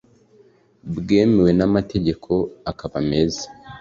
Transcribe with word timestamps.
bwemewe 0.95 1.51
n 1.59 1.61
amategeko 1.67 2.31
akaba 2.71 2.97
meza 3.09 3.45